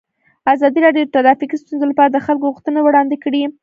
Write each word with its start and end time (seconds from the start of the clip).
ازادي 0.53 0.79
راډیو 0.85 1.03
د 1.05 1.11
ټرافیکي 1.15 1.55
ستونزې 1.61 1.85
لپاره 1.89 2.09
د 2.11 2.17
خلکو 2.25 2.49
غوښتنې 2.51 2.79
وړاندې 2.83 3.15
کړي. 3.23 3.41